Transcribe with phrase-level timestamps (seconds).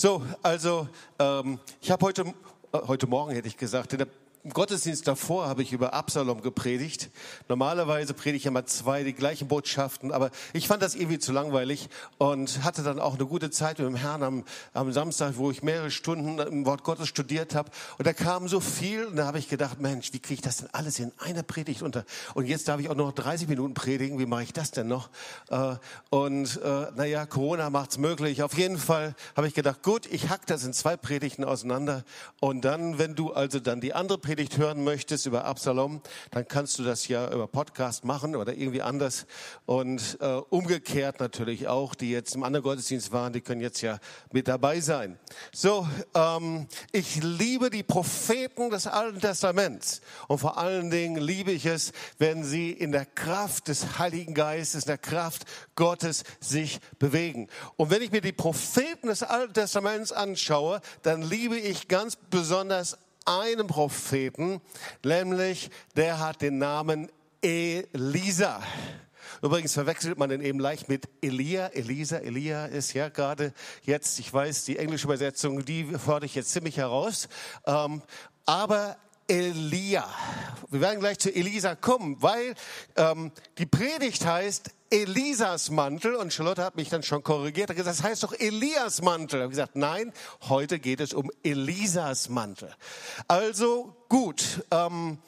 [0.00, 2.22] So, also ähm, ich habe heute,
[2.72, 4.08] äh, heute Morgen hätte ich gesagt, in der
[4.42, 7.10] im Gottesdienst davor habe ich über Absalom gepredigt.
[7.48, 11.90] Normalerweise predige ich immer zwei, die gleichen Botschaften, aber ich fand das irgendwie zu langweilig
[12.16, 15.62] und hatte dann auch eine gute Zeit mit dem Herrn am, am Samstag, wo ich
[15.62, 17.70] mehrere Stunden im Wort Gottes studiert habe.
[17.98, 20.58] Und da kam so viel und da habe ich gedacht, Mensch, wie kriege ich das
[20.58, 22.06] denn alles in einer Predigt unter?
[22.32, 25.10] Und jetzt darf ich auch noch 30 Minuten predigen, wie mache ich das denn noch?
[25.50, 25.74] Äh,
[26.08, 28.42] und äh, naja, Corona macht's möglich.
[28.42, 32.04] Auf jeden Fall habe ich gedacht, gut, ich hack das in zwei Predigten auseinander
[32.40, 36.46] und dann, wenn du also dann die andere Predigt Predigt hören möchtest über Absalom, dann
[36.46, 39.26] kannst du das ja über Podcast machen oder irgendwie anders.
[39.66, 43.98] Und äh, umgekehrt natürlich auch, die jetzt im anderen Gottesdienst waren, die können jetzt ja
[44.30, 45.18] mit dabei sein.
[45.52, 50.00] So, ähm, ich liebe die Propheten des Alten Testaments.
[50.28, 54.84] Und vor allen Dingen liebe ich es, wenn sie in der Kraft des Heiligen Geistes,
[54.84, 55.42] in der Kraft
[55.74, 57.48] Gottes sich bewegen.
[57.74, 62.96] Und wenn ich mir die Propheten des Alten Testaments anschaue, dann liebe ich ganz besonders
[63.30, 64.60] einem Propheten,
[65.04, 68.60] nämlich der hat den Namen Elisa.
[69.42, 71.68] Übrigens verwechselt man den eben leicht mit Elia.
[71.68, 76.50] Elisa, Elia ist ja gerade jetzt, ich weiß, die englische Übersetzung, die fordere ich jetzt
[76.50, 77.28] ziemlich heraus.
[77.66, 78.02] Ähm,
[78.44, 78.96] aber
[79.28, 80.06] Elia.
[80.68, 82.54] Wir werden gleich zu Elisa kommen, weil
[82.96, 87.70] ähm, die Predigt heißt Elisas Mantel und Charlotte hat mich dann schon korrigiert.
[87.70, 89.38] Hat gesagt, das heißt doch Elias Mantel.
[89.38, 90.12] Ich habe gesagt, nein,
[90.48, 92.74] heute geht es um Elisas Mantel.
[93.28, 94.64] Also gut.
[94.72, 95.18] Ähm,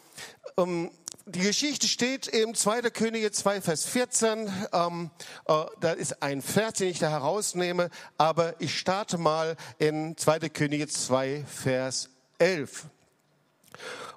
[0.56, 0.90] ähm,
[1.26, 2.82] die Geschichte steht im 2.
[2.90, 4.52] Könige 2, Vers 14.
[4.72, 5.10] Ähm,
[5.46, 10.48] äh, da ist ein Vers, den ich da herausnehme, aber ich starte mal in 2.
[10.48, 12.86] Könige 2, Vers 11.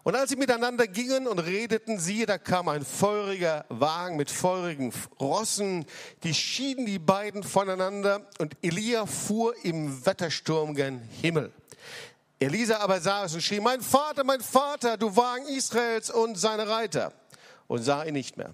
[0.04, 4.94] Und als sie miteinander gingen und redeten, siehe, da kam ein feuriger Wagen mit feurigen
[5.20, 5.86] Rossen,
[6.24, 11.52] die schieden die beiden voneinander und Elia fuhr im Wettersturm gen Himmel.
[12.40, 16.68] Elisa aber sah es und schrie, mein Vater, mein Vater, du Wagen Israels und seine
[16.68, 17.14] Reiter,
[17.68, 18.54] und sah ihn nicht mehr.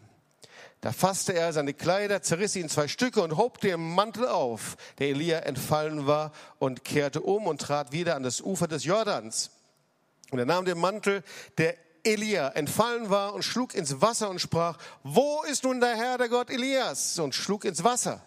[0.82, 4.78] Da fasste er seine Kleider, zerriss sie in zwei Stücke und hob den Mantel auf,
[5.00, 9.52] der Elia entfallen war, und kehrte um und trat wieder an das Ufer des Jordans.
[10.32, 11.24] Und er nahm den Mantel,
[11.58, 16.18] der Elia entfallen war, und schlug ins Wasser und sprach, wo ist nun der Herr,
[16.18, 17.20] der Gott Elias?
[17.20, 18.22] Und schlug ins Wasser.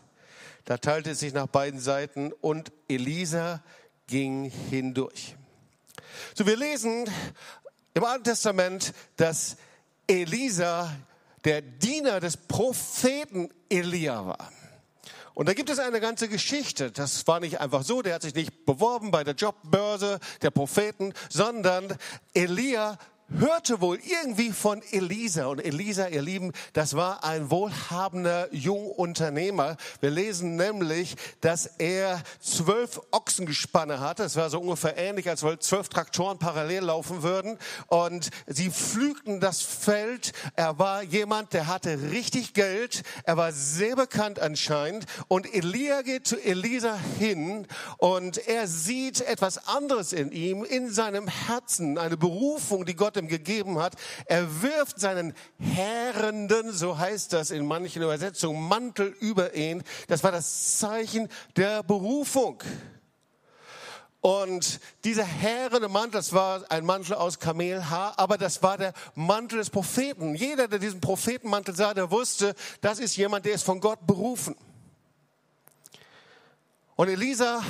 [0.64, 3.62] Da teilte es sich nach beiden Seiten und Elisa
[4.06, 5.34] ging hindurch.
[6.34, 7.04] So, wir lesen
[7.94, 9.56] im Alten Testament, dass
[10.06, 10.94] Elisa
[11.44, 14.50] der Diener des Propheten Elia war.
[15.34, 16.92] Und da gibt es eine ganze Geschichte.
[16.92, 21.12] Das war nicht einfach so, der hat sich nicht beworben bei der Jobbörse der Propheten,
[21.28, 21.96] sondern
[22.34, 22.98] Elia
[23.38, 25.46] hörte wohl irgendwie von Elisa.
[25.46, 29.76] Und Elisa, ihr Lieben, das war ein wohlhabender Jungunternehmer.
[30.00, 34.22] Wir lesen nämlich, dass er zwölf Ochsengespanne hatte.
[34.22, 37.58] Das war so ungefähr ähnlich, als wenn zwölf Traktoren parallel laufen würden.
[37.86, 40.32] Und sie pflügten das Feld.
[40.56, 43.02] Er war jemand, der hatte richtig Geld.
[43.24, 45.06] Er war sehr bekannt anscheinend.
[45.28, 47.66] Und Elia geht zu Elisa hin
[47.98, 53.28] und er sieht etwas anderes in ihm, in seinem Herzen, eine Berufung, die Gott ihm
[53.28, 53.94] gegeben hat.
[54.26, 59.82] Er wirft seinen Herrenden, so heißt das in manchen Übersetzungen, Mantel über ihn.
[60.08, 62.62] Das war das Zeichen der Berufung.
[64.24, 69.58] Und dieser herrende Mantel, das war ein Mantel aus Kamelhaar, aber das war der Mantel
[69.58, 70.34] des Propheten.
[70.34, 74.56] Jeder, der diesen Prophetenmantel sah, der wusste, das ist jemand, der ist von Gott berufen.
[76.96, 77.62] Und Elisa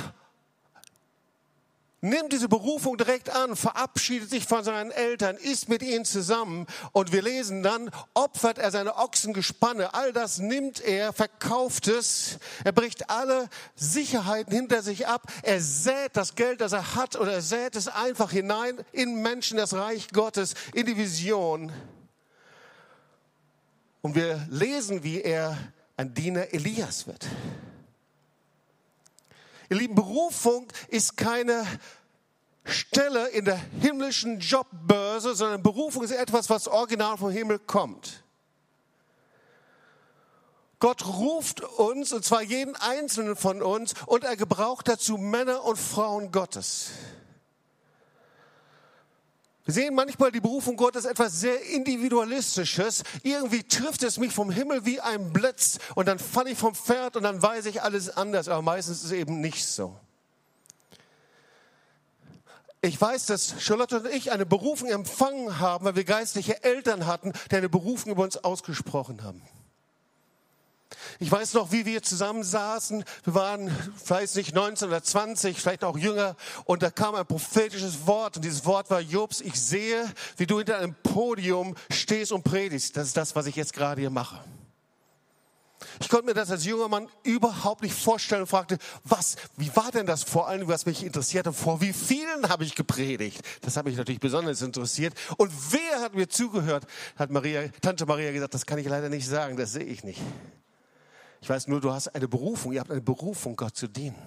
[2.05, 7.11] nimmt diese Berufung direkt an, verabschiedet sich von seinen Eltern, ist mit ihnen zusammen und
[7.11, 13.09] wir lesen dann, opfert er seine Ochsengespanne, all das nimmt er, verkauft es, er bricht
[13.09, 17.75] alle Sicherheiten hinter sich ab, er sät das Geld, das er hat oder er sät
[17.75, 21.71] es einfach hinein in Menschen, das Reich Gottes, in die Vision.
[24.01, 25.57] Und wir lesen, wie er
[25.97, 27.25] ein Diener Elias wird.
[29.69, 31.65] Ihr Lieben, Berufung ist keine
[32.63, 38.23] Stelle in der himmlischen Jobbörse, sondern Berufung ist etwas, was original vom Himmel kommt.
[40.79, 45.77] Gott ruft uns, und zwar jeden einzelnen von uns, und er gebraucht dazu Männer und
[45.77, 46.89] Frauen Gottes.
[49.65, 53.03] Wir sehen manchmal die Berufung Gottes etwas sehr Individualistisches.
[53.23, 57.17] Irgendwie trifft es mich vom Himmel wie ein Blitz und dann falle ich vom Pferd
[57.17, 58.47] und dann weiß ich alles anders.
[58.47, 59.99] Aber meistens ist es eben nicht so.
[62.81, 67.33] Ich weiß, dass Charlotte und ich eine Berufung empfangen haben, weil wir geistliche Eltern hatten,
[67.49, 69.41] die eine Berufung über uns ausgesprochen haben.
[71.19, 73.03] Ich weiß noch, wie wir zusammen saßen.
[73.23, 73.71] Wir waren
[74.03, 76.35] vielleicht nicht 19 oder 20, vielleicht auch jünger.
[76.65, 78.37] Und da kam ein prophetisches Wort.
[78.37, 80.05] Und dieses Wort war, Jobs, ich sehe,
[80.37, 82.97] wie du hinter einem Podium stehst und predigst.
[82.97, 84.39] Das ist das, was ich jetzt gerade hier mache.
[85.99, 89.91] Ich konnte mir das als junger Mann überhaupt nicht vorstellen und fragte, was, wie war
[89.91, 93.41] denn das vor allem, was mich interessierte, vor wie vielen habe ich gepredigt?
[93.61, 95.13] Das hat mich natürlich besonders interessiert.
[95.37, 96.85] Und wer hat mir zugehört?
[97.17, 100.21] Hat Maria, Tante Maria gesagt, das kann ich leider nicht sagen, das sehe ich nicht.
[101.45, 104.17] Ich weiß nur, du hast eine Berufung, ihr habt eine Berufung, Gott zu dienen.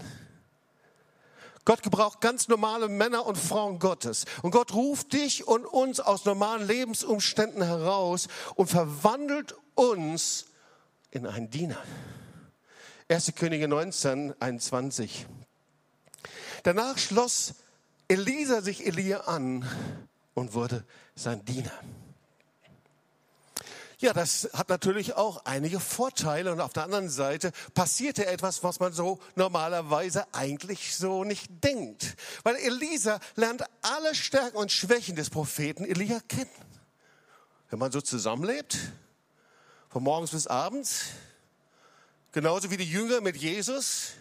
[1.64, 4.24] Gott gebraucht ganz normale Männer und Frauen Gottes.
[4.42, 10.44] Und Gott ruft dich und uns aus normalen Lebensumständen heraus und verwandelt uns
[11.10, 11.82] in einen Diener.
[13.08, 13.32] 1.
[13.34, 15.26] Könige 19, 21.
[16.62, 17.54] Danach schloss
[18.06, 19.68] Elisa sich Elia an
[20.34, 20.84] und wurde
[21.16, 21.72] sein Diener.
[24.00, 28.78] Ja, das hat natürlich auch einige Vorteile und auf der anderen Seite passierte etwas, was
[28.78, 32.14] man so normalerweise eigentlich so nicht denkt.
[32.44, 36.48] Weil Elisa lernt alle Stärken und Schwächen des Propheten Elia kennen.
[37.70, 38.78] Wenn man so zusammenlebt,
[39.88, 41.06] von morgens bis abends,
[42.30, 44.12] genauso wie die Jünger mit Jesus,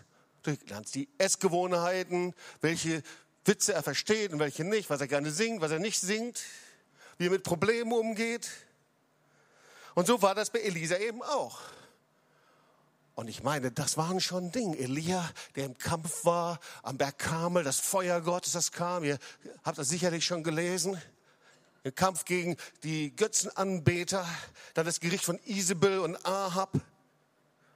[0.42, 3.04] du lernst die Essgewohnheiten, welche
[3.46, 6.42] Witze er versteht und welche nicht, was er gerne singt, was er nicht singt,
[7.20, 8.50] wie er mit Problemen umgeht.
[9.98, 11.58] Und so war das bei Elisa eben auch.
[13.16, 14.78] Und ich meine, das waren schon Dinge.
[14.78, 19.04] Elia, der im Kampf war, am Berg Kamel, das Feuer Gottes, das kam.
[19.04, 19.18] Ihr
[19.64, 21.02] habt das sicherlich schon gelesen.
[21.82, 24.24] Im Kampf gegen die Götzenanbeter,
[24.76, 26.80] dann das Gericht von Isabel und Ahab.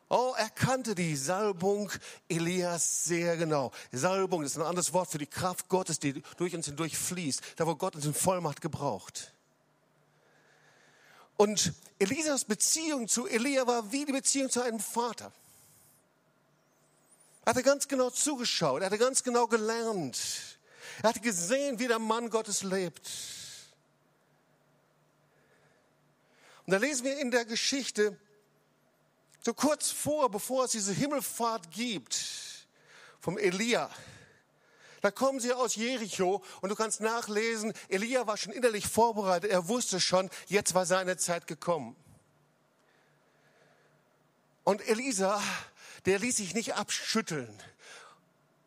[0.07, 1.91] Oh, er kannte die Salbung
[2.29, 3.71] Elias sehr genau.
[3.91, 7.65] Salbung ist ein anderes Wort für die Kraft Gottes, die durch uns hindurch fließt, da
[7.65, 9.33] wo Gott uns in Vollmacht gebraucht.
[11.41, 15.31] Und Elisas Beziehung zu Elia war wie die Beziehung zu einem Vater.
[17.43, 20.19] Er hatte ganz genau zugeschaut, er hatte ganz genau gelernt.
[21.01, 23.09] Er hatte gesehen, wie der Mann Gottes lebt.
[26.67, 28.15] Und da lesen wir in der Geschichte,
[29.43, 32.23] so kurz vor, bevor es diese Himmelfahrt gibt,
[33.19, 33.89] vom Elia,
[35.01, 39.51] da kommen sie aus Jericho und du kannst nachlesen, Elia war schon innerlich vorbereitet.
[39.51, 41.95] Er wusste schon, jetzt war seine Zeit gekommen.
[44.63, 45.41] Und Elisa,
[46.05, 47.51] der ließ sich nicht abschütteln.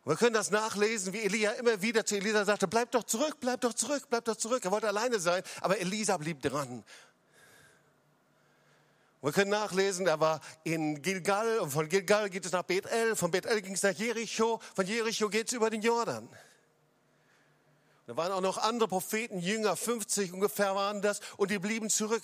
[0.05, 3.63] Wir können das nachlesen, wie Elia immer wieder zu Elisa sagte, bleib doch zurück, bleib
[3.63, 4.65] doch zurück, bleib doch zurück.
[4.65, 6.85] Er wollte alleine sein, aber Elisa blieb dran.
[9.25, 13.31] Wir können nachlesen, er war in Gilgal und von Gilgal geht es nach Bethel, von
[13.31, 16.29] Bethel ging es nach Jericho, von Jericho geht es über den Jordan.
[18.07, 22.23] Da waren auch noch andere Propheten, Jünger, 50 ungefähr waren das, und die blieben zurück.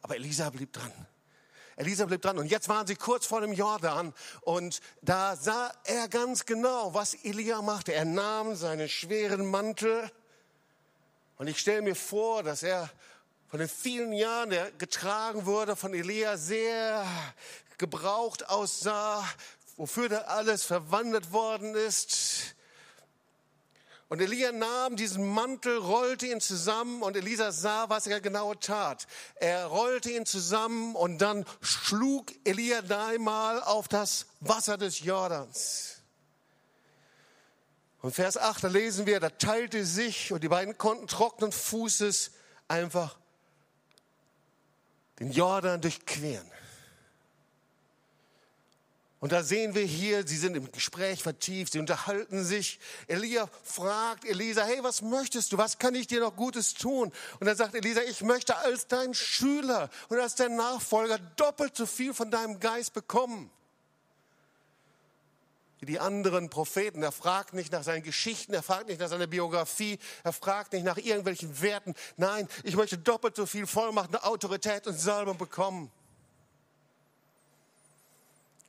[0.00, 0.92] Aber Elisa blieb dran.
[1.74, 2.38] Elisa blieb dran.
[2.38, 7.14] Und jetzt waren sie kurz vor dem Jordan und da sah er ganz genau, was
[7.14, 7.92] Elia machte.
[7.92, 10.08] Er nahm seinen schweren Mantel
[11.38, 12.88] und ich stelle mir vor, dass er
[13.48, 17.06] von den vielen Jahren, der getragen wurde von Elia, sehr
[17.78, 19.26] gebraucht aussah,
[19.76, 22.54] wofür da alles verwandelt worden ist.
[24.10, 29.06] Und Elia nahm diesen Mantel, rollte ihn zusammen und Elisa sah, was er genau tat.
[29.36, 35.96] Er rollte ihn zusammen und dann schlug Elia dreimal auf das Wasser des Jordans.
[38.00, 42.30] Und Vers 8, da lesen wir, da teilte sich und die beiden konnten trockenen Fußes
[42.66, 43.18] einfach
[45.18, 46.50] den Jordan durchqueren.
[49.20, 52.78] Und da sehen wir hier, sie sind im Gespräch vertieft, sie unterhalten sich.
[53.08, 55.58] Elia fragt Elisa, hey, was möchtest du?
[55.58, 57.12] Was kann ich dir noch Gutes tun?
[57.40, 61.86] Und dann sagt Elisa, ich möchte als dein Schüler und als dein Nachfolger doppelt so
[61.86, 63.50] viel von deinem Geist bekommen
[65.80, 67.02] wie die anderen Propheten.
[67.02, 70.84] Er fragt nicht nach seinen Geschichten, er fragt nicht nach seiner Biografie, er fragt nicht
[70.84, 71.94] nach irgendwelchen Werten.
[72.16, 75.90] Nein, ich möchte doppelt so viel Vollmacht, Autorität und Salbung bekommen.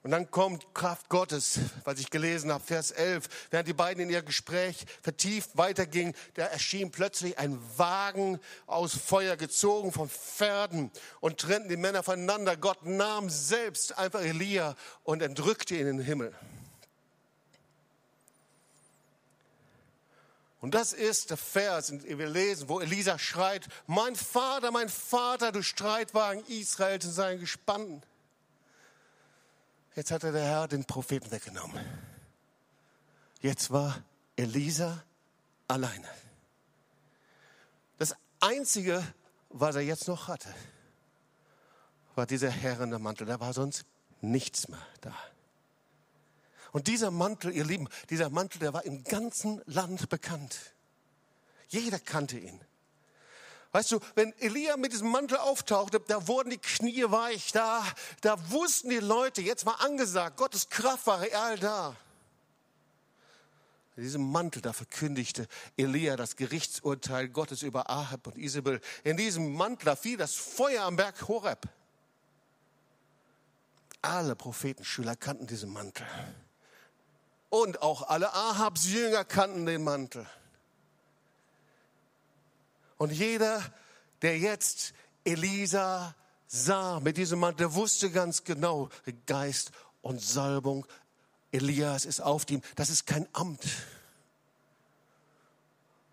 [0.01, 3.27] Und dann kommt Kraft Gottes, was ich gelesen habe, Vers 11.
[3.51, 9.35] Während die beiden in ihr Gespräch vertieft weitergingen, da erschien plötzlich ein Wagen aus Feuer
[9.35, 10.89] gezogen von Pferden
[11.19, 12.55] und trennten die Männer voneinander.
[12.55, 16.33] Gott nahm selbst einfach Elia und entrückte ihn in den Himmel.
[20.61, 25.51] Und das ist der Vers, den wir lesen, wo Elisa schreit, mein Vater, mein Vater,
[25.51, 28.03] du Streitwagen Israels in seinen Gespannen.
[29.95, 31.79] Jetzt hatte der Herr den Propheten weggenommen.
[33.41, 34.03] Jetzt war
[34.35, 35.03] Elisa
[35.67, 36.07] alleine.
[37.97, 39.03] Das Einzige,
[39.49, 40.53] was er jetzt noch hatte,
[42.15, 43.27] war dieser herrende Mantel.
[43.27, 43.85] Da war sonst
[44.21, 45.15] nichts mehr da.
[46.71, 50.57] Und dieser Mantel, ihr Lieben, dieser Mantel, der war im ganzen Land bekannt.
[51.69, 52.59] Jeder kannte ihn.
[53.71, 57.85] Weißt du, wenn Elia mit diesem Mantel auftauchte, da wurden die Knie weich, da,
[58.21, 61.95] da wussten die Leute, jetzt war angesagt, Gottes Kraft war real da.
[63.95, 65.47] In diesem Mantel, da verkündigte
[65.77, 68.81] Elia das Gerichtsurteil Gottes über Ahab und Isabel.
[69.03, 71.67] In diesem Mantel, da fiel das Feuer am Berg Horeb.
[74.01, 76.07] Alle Prophetenschüler kannten diesen Mantel.
[77.49, 80.25] Und auch alle Ahabs Jünger kannten den Mantel.
[82.97, 83.63] Und jeder,
[84.21, 86.13] der jetzt Elisa
[86.47, 88.89] sah mit diesem Mantel, der wusste ganz genau,
[89.25, 90.85] Geist und Salbung,
[91.51, 92.61] Elias ist auf ihm.
[92.75, 93.65] Das ist kein Amt.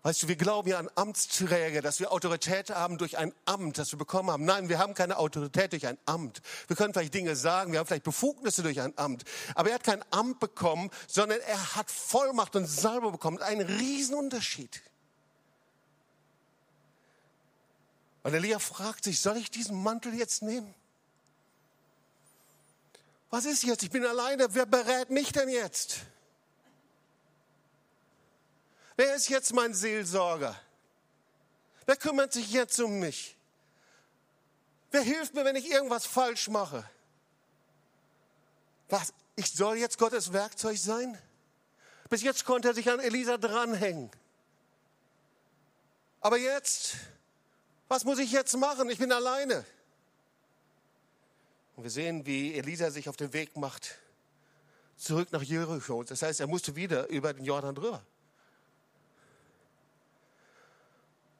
[0.07, 3.91] Weißt du, wir glauben ja an Amtsträger, dass wir Autorität haben durch ein Amt, das
[3.91, 4.45] wir bekommen haben.
[4.45, 6.41] Nein, wir haben keine Autorität durch ein Amt.
[6.67, 9.25] Wir können vielleicht Dinge sagen, wir haben vielleicht Befugnisse durch ein Amt.
[9.53, 13.39] Aber er hat kein Amt bekommen, sondern er hat Vollmacht und Salbe bekommen.
[13.39, 14.81] Ein Riesenunterschied.
[18.23, 20.73] Und Elia fragt sich, soll ich diesen Mantel jetzt nehmen?
[23.29, 23.83] Was ist jetzt?
[23.83, 24.55] Ich bin alleine.
[24.55, 25.97] Wer berät mich denn jetzt?
[28.97, 30.59] Wer ist jetzt mein Seelsorger?
[31.85, 33.37] Wer kümmert sich jetzt um mich?
[34.91, 36.83] Wer hilft mir, wenn ich irgendwas falsch mache?
[38.89, 39.13] Was?
[39.35, 41.17] Ich soll jetzt Gottes Werkzeug sein?
[42.09, 44.09] Bis jetzt konnte er sich an Elisa dranhängen.
[46.19, 46.95] Aber jetzt,
[47.87, 48.89] was muss ich jetzt machen?
[48.89, 49.63] Ich bin alleine.
[51.75, 53.99] Und wir sehen, wie Elisa sich auf den Weg macht,
[54.95, 56.03] zurück nach Jericho.
[56.03, 58.03] Das heißt, er musste wieder über den Jordan drüber.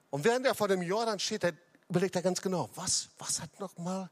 [0.10, 1.42] Und während er vor dem Jordan steht,
[1.90, 4.10] überlegt er ganz genau, was, was hat nochmal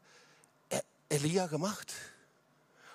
[1.08, 1.92] Elia gemacht?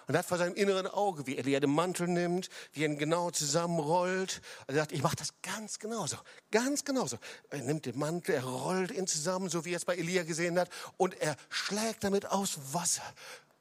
[0.08, 2.98] Und er hat vor seinem inneren Auge, wie Elia den Mantel nimmt, wie er ihn
[2.98, 4.42] genau zusammenrollt.
[4.68, 6.18] Und er sagt, ich mache das ganz genauso,
[6.52, 7.18] ganz genauso.
[7.50, 10.60] Er nimmt den Mantel, er rollt ihn zusammen, so wie er es bei Elia gesehen
[10.60, 13.04] hat, und er schlägt damit aus Wasser.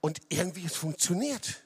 [0.00, 1.62] Und irgendwie es funktioniert.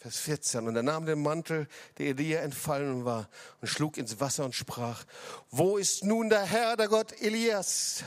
[0.00, 0.66] Vers 14.
[0.66, 3.28] Und er nahm den Mantel, der Elia entfallen war,
[3.60, 5.04] und schlug ins Wasser und sprach,
[5.50, 8.02] wo ist nun der Herr, der Gott Elias?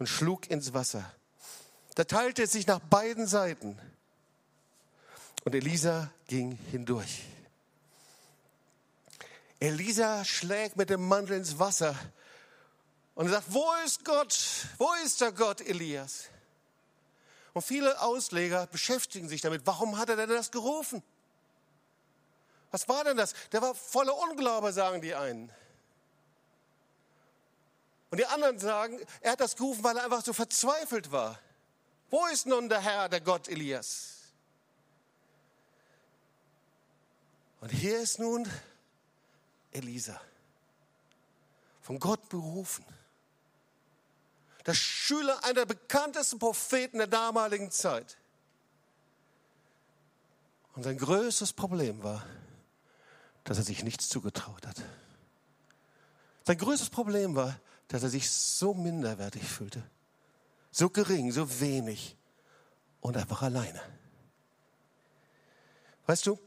[0.00, 1.08] Und schlug ins Wasser.
[1.94, 3.78] Da teilte es sich nach beiden Seiten.
[5.44, 7.22] Und Elisa ging hindurch.
[9.60, 11.94] Elisa schlägt mit dem Mantel ins Wasser
[13.14, 14.66] und sagt, wo ist Gott?
[14.78, 16.24] Wo ist der Gott Elias?
[17.52, 19.66] Und viele Ausleger beschäftigen sich damit.
[19.66, 21.02] Warum hat er denn das gerufen?
[22.70, 23.34] Was war denn das?
[23.50, 25.52] Der war voller Unglaube, sagen die einen.
[28.10, 31.38] Und die anderen sagen, er hat das gerufen, weil er einfach so verzweifelt war.
[32.10, 34.16] Wo ist nun der Herr, der Gott Elias?
[37.60, 38.50] Und hier ist nun
[39.70, 40.20] Elisa,
[41.82, 42.84] von Gott berufen
[44.70, 48.16] der Schüler einer der bekanntesten Propheten der damaligen Zeit.
[50.76, 52.24] Und sein größtes Problem war,
[53.42, 54.80] dass er sich nichts zugetraut hat.
[56.44, 57.58] Sein größtes Problem war,
[57.88, 59.82] dass er sich so minderwertig fühlte.
[60.70, 62.16] So gering, so wenig
[63.00, 63.82] und einfach alleine.
[66.06, 66.38] Weißt du,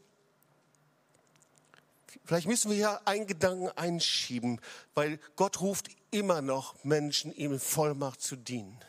[2.26, 4.62] Vielleicht müssen wir ja einen Gedanken einschieben,
[4.94, 8.80] weil Gott ruft immer noch Menschen, ihm in Vollmacht zu dienen.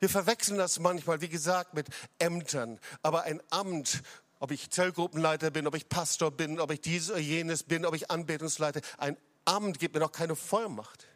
[0.00, 1.86] Wir verwechseln das manchmal, wie gesagt, mit
[2.18, 2.78] Ämtern.
[3.02, 4.02] Aber ein Amt,
[4.38, 7.94] ob ich Zellgruppenleiter bin, ob ich Pastor bin, ob ich dies oder jenes bin, ob
[7.94, 11.06] ich Anbetungsleiter, ein Amt gibt mir noch keine Vollmacht.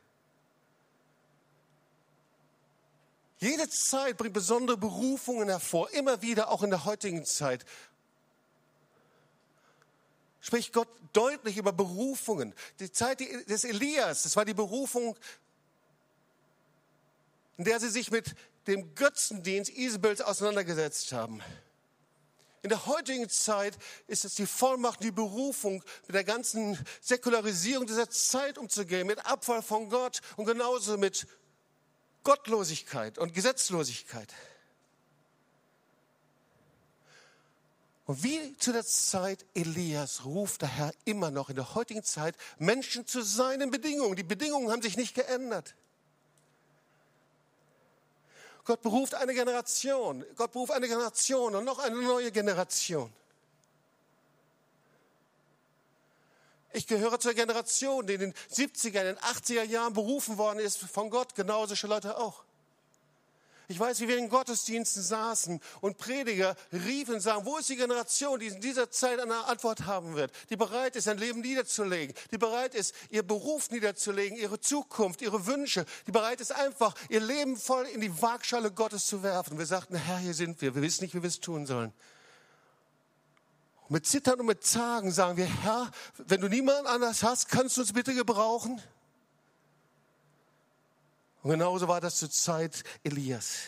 [3.39, 7.65] Jede Zeit bringt besondere Berufungen hervor, immer wieder, auch in der heutigen Zeit
[10.45, 12.55] spricht Gott deutlich über Berufungen.
[12.79, 15.17] Die Zeit des Elias, das war die Berufung,
[17.57, 18.35] in der sie sich mit
[18.67, 21.41] dem Götzendienst Isabels auseinandergesetzt haben.
[22.61, 23.75] In der heutigen Zeit
[24.07, 29.63] ist es die Vollmacht, die Berufung, mit der ganzen Säkularisierung dieser Zeit umzugehen, mit Abfall
[29.63, 31.27] von Gott und genauso mit
[32.23, 34.29] Gottlosigkeit und Gesetzlosigkeit.
[38.07, 42.37] Und wie zu der Zeit Elias ruft der Herr immer noch in der heutigen Zeit
[42.59, 44.15] Menschen zu seinen Bedingungen.
[44.15, 45.75] Die Bedingungen haben sich nicht geändert.
[48.65, 50.25] Gott beruft eine Generation.
[50.37, 53.13] Gott beruft eine Generation und noch eine neue Generation.
[56.73, 60.79] Ich gehöre zur Generation, die in den 70er, in den 80er Jahren berufen worden ist
[60.79, 62.43] von Gott, genauso Leute auch.
[63.69, 67.77] Ich weiß, wie wir in Gottesdiensten saßen und Prediger riefen und sagen, wo ist die
[67.77, 72.15] Generation, die in dieser Zeit eine Antwort haben wird, die bereit ist, ein Leben niederzulegen,
[72.31, 77.21] die bereit ist, ihr Beruf niederzulegen, ihre Zukunft, ihre Wünsche, die bereit ist, einfach ihr
[77.21, 79.59] Leben voll in die Waagschale Gottes zu werfen.
[79.59, 81.93] Wir sagten, Herr, hier sind wir, wir wissen nicht, wie wir es tun sollen.
[83.85, 87.77] Und mit Zittern und mit Zagen sagen wir, Herr, wenn du niemanden anders hast, kannst
[87.77, 88.81] du uns bitte gebrauchen?
[91.45, 93.65] Und genauso war das zur Zeit Elias.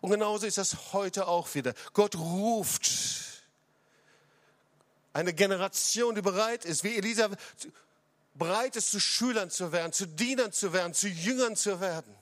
[0.00, 1.74] Und genauso ist das heute auch wieder.
[1.94, 2.88] Gott ruft
[5.12, 7.28] eine Generation, die bereit ist, wie Elisa,
[8.34, 12.14] bereit ist, zu Schülern zu werden, zu Dienern zu werden, zu Jüngern zu werden.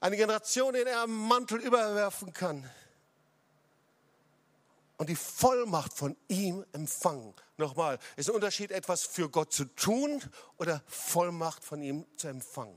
[0.00, 2.68] Eine Generation, in der er einen Mantel überwerfen kann
[5.04, 7.34] und die Vollmacht von ihm empfangen.
[7.58, 10.22] Nochmal, ist ein Unterschied, etwas für Gott zu tun
[10.56, 12.74] oder Vollmacht von ihm zu empfangen.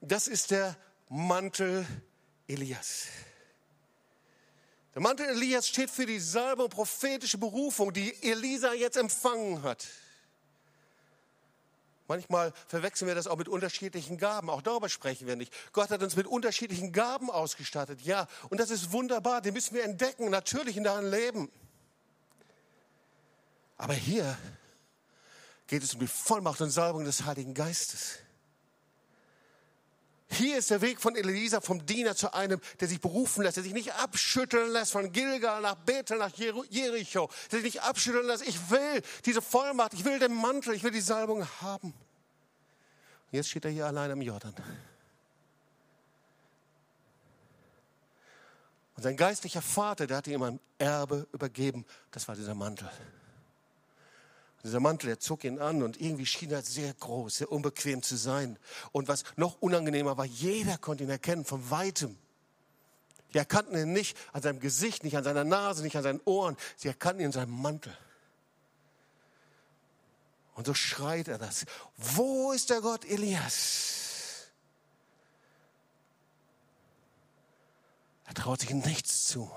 [0.00, 0.74] Das ist der
[1.10, 1.86] Mantel
[2.48, 3.08] Elias.
[4.94, 9.86] Der Mantel Elias steht für die Salbe und prophetische Berufung, die Elisa jetzt empfangen hat.
[12.08, 14.50] Manchmal verwechseln wir das auch mit unterschiedlichen Gaben.
[14.50, 15.52] Auch darüber sprechen wir nicht.
[15.72, 18.02] Gott hat uns mit unterschiedlichen Gaben ausgestattet.
[18.02, 19.40] Ja, und das ist wunderbar.
[19.40, 21.50] Die müssen wir entdecken, natürlich in deinem Leben.
[23.76, 24.36] Aber hier
[25.66, 28.18] geht es um die Vollmacht und Salbung des Heiligen Geistes.
[30.32, 33.64] Hier ist der Weg von Elisa, vom Diener zu einem, der sich berufen lässt, der
[33.64, 38.48] sich nicht abschütteln lässt von Gilgal nach Bethel, nach Jericho, der sich nicht abschütteln lässt.
[38.48, 41.88] Ich will diese Vollmacht, ich will den Mantel, ich will die Salbung haben.
[41.88, 44.54] Und jetzt steht er hier allein am Jordan.
[48.96, 51.84] Und sein geistlicher Vater, der hatte ihm ein Erbe übergeben.
[52.10, 52.90] Das war dieser Mantel.
[54.64, 58.16] Dieser Mantel, der zog ihn an und irgendwie schien er sehr groß, sehr unbequem zu
[58.16, 58.58] sein.
[58.92, 62.16] Und was noch unangenehmer war, jeder konnte ihn erkennen von weitem.
[63.32, 66.56] Die erkannten ihn nicht an seinem Gesicht, nicht an seiner Nase, nicht an seinen Ohren.
[66.76, 67.96] Sie erkannten ihn in seinem Mantel.
[70.54, 71.64] Und so schreit er das.
[71.96, 74.48] Wo ist der Gott Elias?
[78.26, 79.50] Er traut sich nichts zu.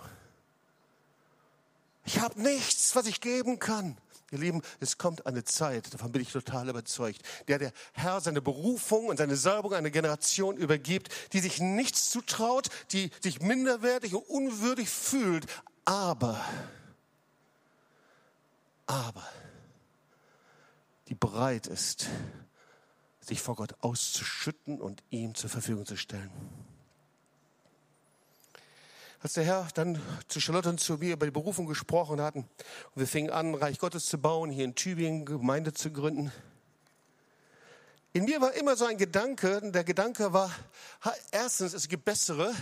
[2.05, 3.97] Ich habe nichts, was ich geben kann.
[4.35, 8.41] Ihr Lieben, es kommt eine Zeit, davon bin ich total überzeugt, der der Herr seine
[8.41, 14.23] Berufung und seine Salbung einer Generation übergibt, die sich nichts zutraut, die sich minderwertig und
[14.23, 15.45] unwürdig fühlt,
[15.85, 16.43] aber,
[18.87, 19.23] aber,
[21.07, 22.07] die bereit ist,
[23.21, 26.29] sich vor Gott auszuschütten und ihm zur Verfügung zu stellen.
[29.25, 32.93] Als der Herr dann zu Charlotte und zu mir über die Berufung gesprochen hatten und
[32.93, 36.31] wir fingen an, Reich Gottes zu bauen, hier in Tübingen Gemeinde zu gründen,
[38.13, 40.51] in mir war immer so ein Gedanke, der Gedanke war,
[41.31, 42.53] erstens, es gibt bessere,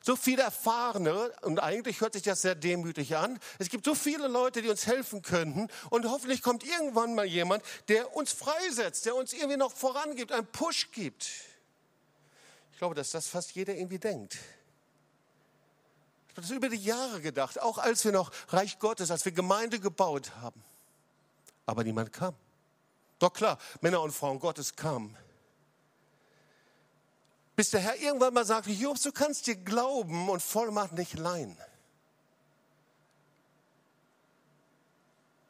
[0.00, 3.40] so viele Erfahrene, und eigentlich hört sich das sehr demütig an.
[3.58, 5.66] Es gibt so viele Leute, die uns helfen könnten.
[5.90, 10.46] Und hoffentlich kommt irgendwann mal jemand, der uns freisetzt, der uns irgendwie noch vorangibt, einen
[10.46, 11.28] Push gibt
[12.82, 14.34] glaube, dass das fast jeder irgendwie denkt.
[16.26, 19.30] Ich habe das über die Jahre gedacht, auch als wir noch Reich Gottes, als wir
[19.30, 20.64] Gemeinde gebaut haben.
[21.64, 22.34] Aber niemand kam.
[23.20, 25.16] Doch klar, Männer und Frauen Gottes kamen.
[27.54, 31.56] Bis der Herr irgendwann mal sagte, Jobs, du kannst dir glauben und Vollmacht nicht leihen.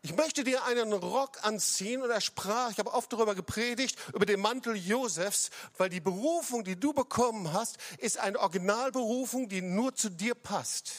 [0.02, 2.02] Ich möchte dir einen Rock anziehen.
[2.02, 6.64] Und er sprach, ich habe oft darüber gepredigt, über den Mantel Josefs, weil die Berufung,
[6.64, 10.92] die du bekommen hast, ist eine Originalberufung, die nur zu dir passt.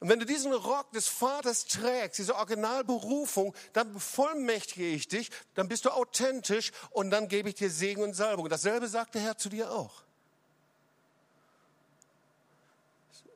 [0.00, 5.68] Und wenn du diesen Rock des Vaters trägst, diese Originalberufung, dann bevollmächtige ich dich, dann
[5.68, 8.48] bist du authentisch und dann gebe ich dir Segen und Salbung.
[8.48, 10.02] Dasselbe sagt der Herr zu dir auch.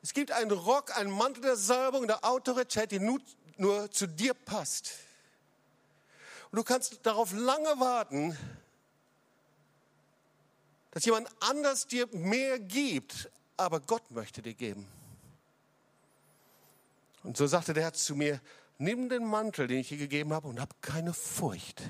[0.07, 3.19] Es gibt einen Rock, einen Mantel der Salbung, der Autorität, die nur,
[3.57, 4.93] nur zu dir passt.
[6.49, 8.37] Und du kannst darauf lange warten,
[10.91, 14.87] dass jemand anders dir mehr gibt, aber Gott möchte dir geben.
[17.23, 18.39] Und so sagte der Herr zu mir,
[18.77, 21.81] nimm den Mantel, den ich dir gegeben habe, und hab keine Furcht,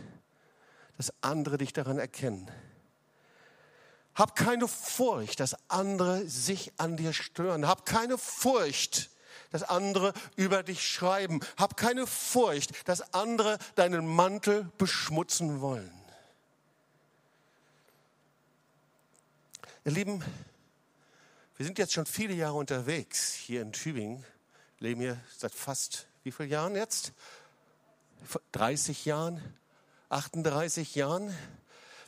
[0.98, 2.50] dass andere dich daran erkennen.
[4.18, 7.68] Hab keine Furcht, dass andere sich an dir stören.
[7.68, 9.12] Hab keine Furcht,
[9.52, 11.40] dass andere über dich schreiben.
[11.56, 15.94] Hab keine Furcht, dass andere deinen Mantel beschmutzen wollen.
[19.86, 20.24] Ihr Lieben,
[21.56, 24.26] wir sind jetzt schon viele Jahre unterwegs hier in Tübingen,
[24.80, 27.14] leben hier seit fast wie vielen Jahren jetzt?
[28.54, 29.42] 30 Jahren.
[30.10, 31.34] 38 Jahren.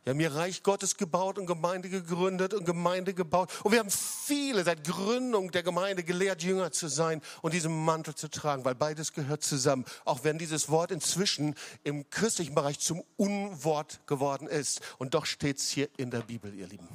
[0.09, 3.51] Wir haben hier Reich Gottes gebaut und Gemeinde gegründet und Gemeinde gebaut.
[3.63, 8.15] Und wir haben viele seit Gründung der Gemeinde gelehrt, Jünger zu sein und diesen Mantel
[8.15, 9.85] zu tragen, weil beides gehört zusammen.
[10.05, 14.81] Auch wenn dieses Wort inzwischen im christlichen Bereich zum Unwort geworden ist.
[14.97, 16.87] Und doch steht es hier in der Bibel, ihr Lieben.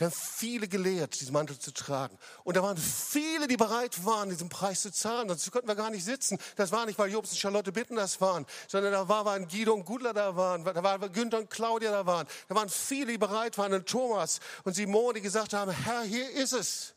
[0.00, 2.16] Wir haben viele gelehrt, diesen Mantel zu tragen.
[2.44, 5.28] Und da waren viele, die bereit waren, diesen Preis zu zahlen.
[5.28, 6.38] Sonst könnten wir gar nicht sitzen.
[6.56, 9.74] Das war nicht, weil Jobs und Charlotte Bitten das waren, sondern da war, waren Guido
[9.74, 12.26] und Gudler da waren, da waren Günther und Claudia da waren.
[12.48, 16.30] Da waren viele, die bereit waren, und Thomas und Simone, die gesagt haben, Herr, hier
[16.30, 16.94] ist es.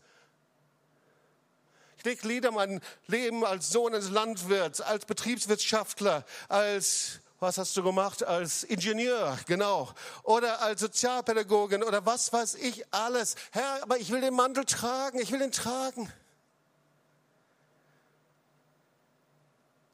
[1.97, 7.84] Ich lege Lieder mein Leben als Sohn eines Landwirts, als Betriebswirtschaftler, als was hast du
[7.84, 13.36] gemacht als Ingenieur, genau, oder als Sozialpädagogin oder was weiß ich alles.
[13.51, 16.12] Herr, aber ich will den Mantel tragen, ich will ihn tragen.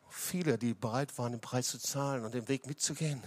[0.10, 3.24] Viele, die bereit waren, den Preis zu zahlen und den Weg mitzugehen.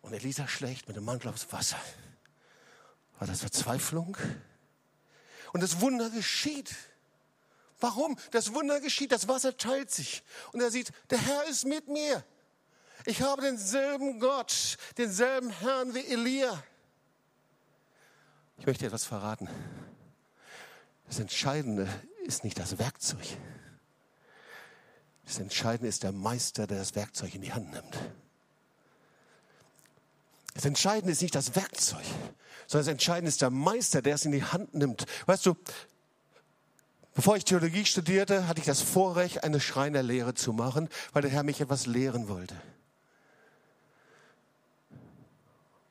[0.00, 1.78] Und Elisa schlägt mit dem Mantel aufs Wasser.
[3.18, 4.16] War das Verzweiflung?
[5.52, 6.76] Und das Wunder geschieht.
[7.80, 8.16] Warum?
[8.30, 10.22] Das Wunder geschieht, das Wasser teilt sich.
[10.52, 12.24] Und er sieht, der Herr ist mit mir.
[13.06, 16.62] Ich habe denselben Gott, denselben Herrn wie Elia.
[18.58, 19.48] Ich möchte etwas verraten.
[21.06, 21.88] Das Entscheidende
[22.24, 23.26] ist nicht das Werkzeug.
[25.24, 27.98] Das Entscheidende ist der Meister, der das Werkzeug in die Hand nimmt.
[30.54, 32.04] Das Entscheidende ist nicht das Werkzeug,
[32.66, 35.06] sondern das Entscheidende ist der Meister, der es in die Hand nimmt.
[35.26, 35.56] Weißt du,
[37.14, 41.42] Bevor ich Theologie studierte, hatte ich das Vorrecht, eine Schreinerlehre zu machen, weil der Herr
[41.42, 42.54] mich etwas lehren wollte.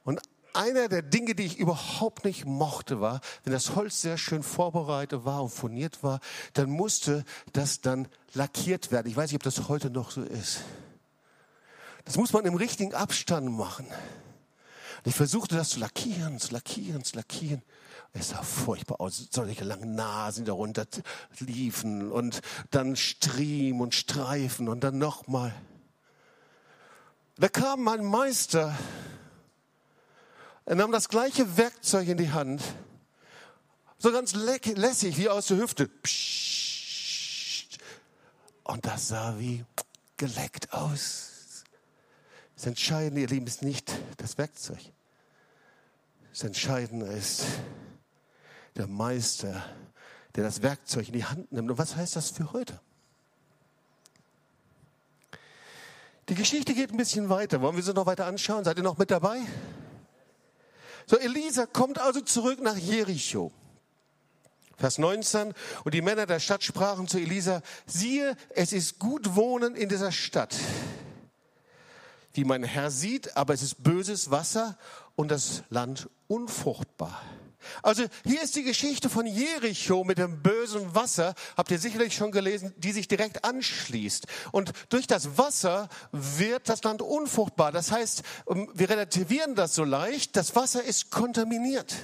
[0.06, 0.22] Und
[0.54, 5.26] einer der Dinge, die ich überhaupt nicht mochte, war, wenn das Holz sehr schön vorbereitet
[5.26, 6.20] war und furniert war,
[6.54, 9.08] dann musste das dann lackiert werden.
[9.08, 10.62] Ich weiß nicht, ob das heute noch so ist.
[12.06, 13.86] Das muss man im richtigen Abstand machen.
[13.86, 17.62] Und ich versuchte das zu lackieren, zu lackieren, zu lackieren.
[18.14, 20.86] Es sah furchtbar aus, solche langen Nasen, die darunter
[21.40, 22.42] liefen und
[22.72, 25.54] dann Striemen und Streifen und dann nochmal.
[27.38, 28.78] Da kam mein Meister,
[30.66, 32.62] er nahm das gleiche Werkzeug in die Hand,
[33.98, 35.88] so ganz lässig wie aus der Hüfte.
[35.88, 37.80] Psst.
[38.64, 39.66] Und das sah wie
[40.18, 41.64] geleckt aus.
[42.56, 44.80] Das Entscheidende, ihr Lieben, ist nicht das Werkzeug.
[46.32, 47.46] Das Entscheidende ist,
[48.76, 49.64] der Meister,
[50.36, 51.72] der das Werkzeug in die Hand nimmt.
[51.72, 52.80] Und was heißt das für heute?
[56.30, 57.62] Die Geschichte geht ein bisschen weiter.
[57.62, 58.64] Wollen wir sie noch weiter anschauen?
[58.64, 59.40] Seid ihr noch mit dabei?
[61.08, 63.52] So, Elisa kommt also zurück nach Jericho.
[64.78, 65.54] Vers 19.
[65.84, 70.12] Und die Männer der Stadt sprachen zu Elisa, siehe, es ist gut wohnen in dieser
[70.12, 70.56] Stadt.
[72.34, 74.78] Wie mein Herr sieht, aber es ist böses Wasser
[75.16, 77.22] und das Land unfruchtbar.
[77.82, 82.32] Also hier ist die Geschichte von Jericho mit dem bösen Wasser, habt ihr sicherlich schon
[82.32, 84.28] gelesen, die sich direkt anschließt.
[84.52, 87.72] Und durch das Wasser wird das Land unfruchtbar.
[87.72, 91.96] Das heißt, ähm, wir relativieren das so leicht, das Wasser ist kontaminiert,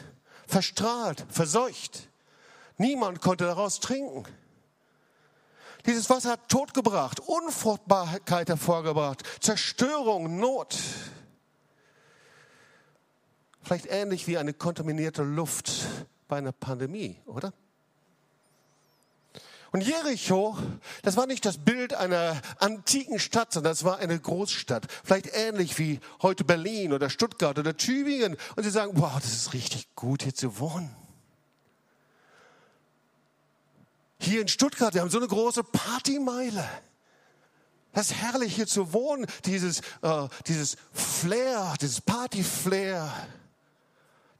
[0.48, 2.10] verstrahlt, verseucht.
[2.78, 4.26] Niemand konnte daraus trinken.
[5.86, 10.76] Dieses Wasser hat Tod gebracht, Unfruchtbarkeit hervorgebracht, Zerstörung, Not.
[13.66, 15.72] Vielleicht ähnlich wie eine kontaminierte Luft
[16.28, 17.52] bei einer Pandemie, oder?
[19.72, 20.56] Und Jericho,
[21.02, 24.86] das war nicht das Bild einer antiken Stadt, sondern das war eine Großstadt.
[25.04, 28.38] Vielleicht ähnlich wie heute Berlin oder Stuttgart oder Tübingen.
[28.56, 30.96] Und sie sagen, wow, das ist richtig gut hier zu wohnen.
[34.20, 36.70] Hier in Stuttgart, wir haben so eine große Partymeile.
[37.94, 43.12] Das ist herrlich hier zu wohnen, dieses, äh, dieses Flair, dieses Party-Flair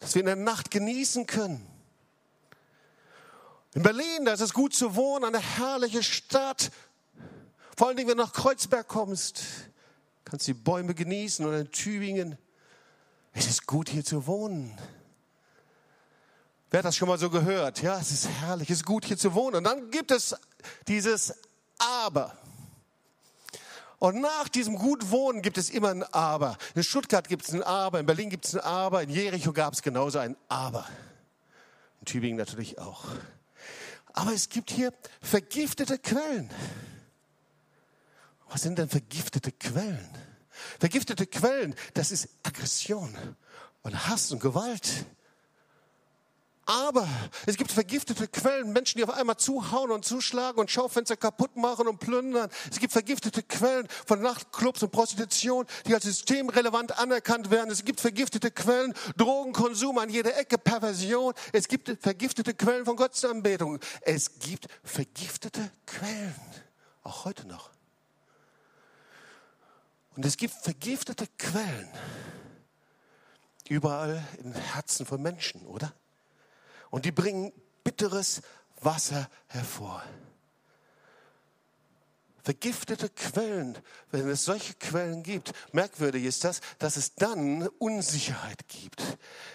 [0.06, 1.66] dass wir in der Nacht genießen können.
[3.74, 6.70] In Berlin, da ist es gut zu wohnen, eine herrliche Stadt.
[7.76, 9.42] Vor allen Dingen, wenn du nach Kreuzberg kommst,
[10.24, 12.38] kannst du die Bäume genießen oder in Tübingen.
[13.34, 14.78] Es ist gut hier zu wohnen.
[16.70, 17.82] Wer hat das schon mal so gehört?
[17.82, 19.56] Ja, es ist herrlich, es ist gut hier zu wohnen.
[19.56, 20.36] Und dann gibt es
[20.88, 21.34] dieses
[21.80, 22.38] Aber.
[24.06, 26.60] Und nach diesem Gutwohnen gibt es immer ein Aber.
[26.76, 29.74] In Stuttgart gibt es ein Aber, in Berlin gibt es ein Aber, in Jericho gab
[29.74, 30.88] es genauso ein Aber.
[32.02, 33.06] In Tübingen natürlich auch.
[34.14, 36.52] Aber es gibt hier vergiftete Quellen.
[38.48, 40.08] Was sind denn vergiftete Quellen?
[40.80, 43.18] Vergiftete Quellen, das ist Aggression
[43.82, 45.08] und Hass und Gewalt.
[46.66, 47.08] Aber
[47.46, 51.88] es gibt vergiftete Quellen, Menschen, die auf einmal zuhauen und zuschlagen und Schaufenster kaputt machen
[51.88, 52.50] und plündern.
[52.72, 57.70] Es gibt vergiftete Quellen von Nachtclubs und Prostitution, die als systemrelevant anerkannt werden.
[57.70, 61.36] Es gibt vergiftete Quellen, Drogenkonsum an jeder Ecke, Perversion.
[61.54, 63.80] Es gibt vergiftete Quellen von Gottesanbetung.
[64.02, 66.36] Es gibt vergiftete Quellen,
[67.04, 67.70] auch heute noch.
[70.16, 71.90] Und es gibt vergiftete Quellen
[73.70, 75.94] überall im Herzen von Menschen, oder?
[76.96, 77.52] Und die bringen
[77.84, 78.42] bitteres
[78.80, 80.02] Wasser hervor.
[82.42, 83.78] Vergiftete Quellen,
[84.12, 89.04] wenn es solche Quellen gibt, merkwürdig ist das, dass es dann Unsicherheit gibt.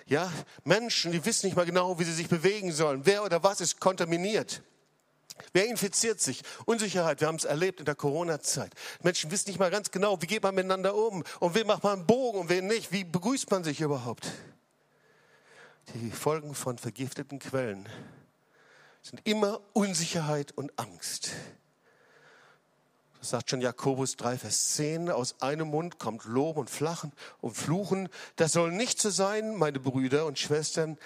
[0.05, 0.31] Ja,
[0.65, 3.07] Menschen, die wissen nicht mal genau, wie sie sich bewegen sollen.
[3.07, 4.61] Wer oder was ist kontaminiert?
[5.55, 6.43] Wer infiziert sich?
[6.67, 8.75] Unsicherheit, wir haben es erlebt in der Corona-Zeit.
[9.03, 12.01] Menschen wissen nicht mal ganz genau, wie geht man miteinander um und wem macht man
[12.01, 12.93] einen Bogen und wen nicht.
[12.93, 14.31] Wie begrüßt man sich überhaupt?
[15.95, 17.89] Die Folgen von vergifteten Quellen
[19.03, 21.31] sind immer Unsicherheit und Angst.
[23.19, 25.11] Das sagt schon Jakobus 3, Vers 10.
[25.11, 28.09] Aus einem Mund kommt Lob und Flachen und Fluchen.
[28.37, 30.97] Das soll nicht so sein, meine Brüder und Schwestern.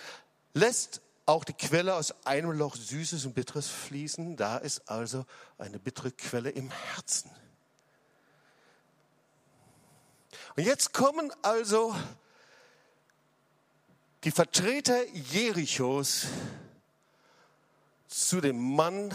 [0.52, 4.36] Lässt auch die Quelle aus einem Loch Süßes und Bitteres fließen.
[4.36, 5.24] Da ist also
[5.56, 7.30] eine bittere Quelle im Herzen.
[10.56, 11.94] Und jetzt kommen also
[14.24, 16.26] die Vertreter Jerichos
[18.08, 19.12] zu dem Mann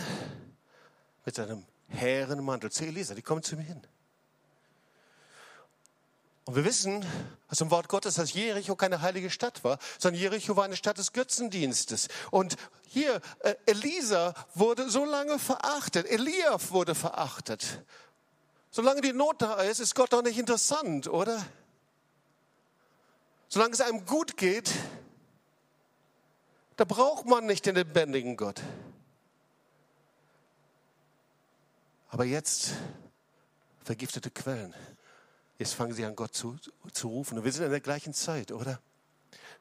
[1.26, 3.16] mit seinem hehren Mantel, zu Elisa.
[3.16, 3.82] Die kommen zu mir hin.
[6.46, 7.06] Und wir wissen
[7.48, 10.98] aus dem Wort Gottes, dass Jericho keine heilige Stadt war, sondern Jericho war eine Stadt
[10.98, 12.08] des Götzendienstes.
[12.30, 12.56] Und
[12.88, 17.84] hier, äh, Elisa wurde so lange verachtet, Elia wurde verachtet.
[18.72, 21.44] Solange die Not da ist, ist Gott doch nicht interessant, oder?
[23.48, 24.72] Solange es einem gut geht,
[26.80, 28.62] da braucht man nicht den lebendigen Gott.
[32.08, 32.72] Aber jetzt
[33.84, 34.74] vergiftete Quellen.
[35.58, 36.56] Jetzt fangen sie an, Gott zu,
[36.94, 37.38] zu rufen.
[37.38, 38.80] Und wir sind in der gleichen Zeit, oder?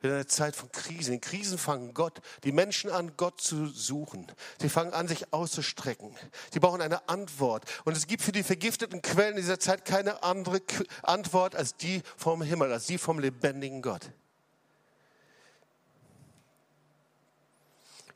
[0.00, 1.14] Wir sind in einer Zeit von Krisen.
[1.14, 4.30] In Krisen fangen Gott, die Menschen an, Gott zu suchen.
[4.60, 6.14] Sie fangen an, sich auszustrecken.
[6.52, 7.64] Sie brauchen eine Antwort.
[7.84, 10.62] Und es gibt für die vergifteten Quellen dieser Zeit keine andere
[11.02, 14.12] Antwort als die vom Himmel, als die vom lebendigen Gott.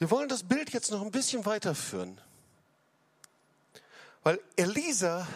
[0.02, 2.20] Wir wollen das Bild jetzt noch ein bisschen weiterführen.
[4.24, 5.28] Weil Elisa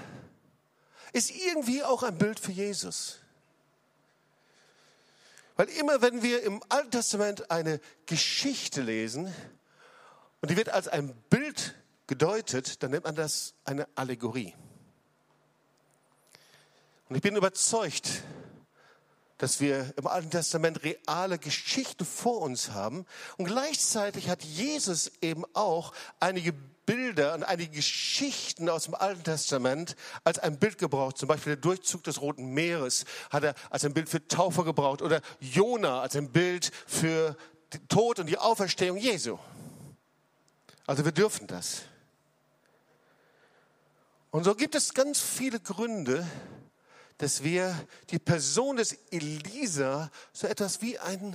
[1.13, 3.21] ist irgendwie auch ein Bild für Jesus.
[5.55, 9.33] Weil immer wenn wir im Alten Testament eine Geschichte lesen
[10.41, 11.77] und die wird als ein Bild
[12.09, 14.53] gedeutet, dann nennt man das eine Allegorie.
[17.09, 18.11] Und ich bin überzeugt,
[19.39, 23.05] dass wir im Alten Testament reale Geschichten vor uns haben.
[23.37, 26.53] Und gleichzeitig hat Jesus eben auch einige
[26.87, 31.19] Bilder und einige Geschichten aus dem Alten Testament als ein Bild gebraucht.
[31.19, 35.03] Zum Beispiel der Durchzug des Roten Meeres hat er als ein Bild für Taufe gebraucht
[35.03, 37.37] oder Jona als ein Bild für
[37.73, 39.39] den Tod und die Auferstehung Jesu.
[40.87, 41.83] Also wir dürfen das.
[44.31, 46.27] Und so gibt es ganz viele Gründe,
[47.19, 47.75] dass wir
[48.11, 51.35] die Person des Elisa so etwas wie ein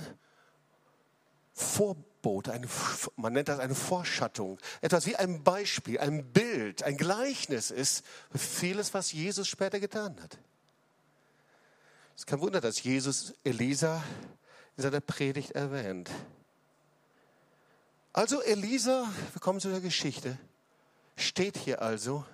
[1.54, 2.68] Vorbild, eine,
[3.16, 8.38] man nennt das eine Vorschattung, etwas wie ein Beispiel, ein Bild, ein Gleichnis ist für
[8.38, 10.38] vieles, was Jesus später getan hat.
[12.14, 14.02] Es ist kein Wunder, dass Jesus Elisa
[14.76, 16.10] in seiner Predigt erwähnt.
[18.12, 20.38] Also Elisa, wir kommen zu der Geschichte,
[21.16, 22.24] steht hier also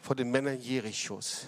[0.00, 1.46] vor den Männern Jerichos.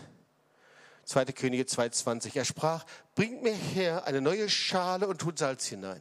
[1.13, 1.27] 2.
[1.27, 2.37] Könige 2,20.
[2.37, 6.01] Er sprach, bringt mir her eine neue Schale und tut Salz hinein.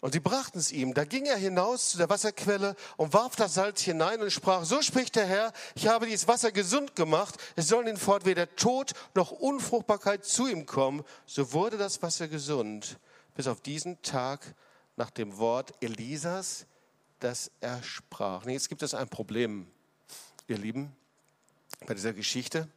[0.00, 0.94] Und sie brachten es ihm.
[0.94, 4.82] Da ging er hinaus zu der Wasserquelle und warf das Salz hinein und sprach, so
[4.82, 8.92] spricht der Herr, ich habe dieses Wasser gesund gemacht, es soll ihn fort weder Tod
[9.14, 11.02] noch Unfruchtbarkeit zu ihm kommen.
[11.26, 12.98] So wurde das Wasser gesund,
[13.34, 14.54] bis auf diesen Tag
[14.94, 16.66] nach dem Wort Elisas,
[17.18, 18.46] das er sprach.
[18.46, 19.66] Jetzt gibt es ein Problem,
[20.46, 20.94] ihr Lieben,
[21.84, 22.68] bei dieser Geschichte.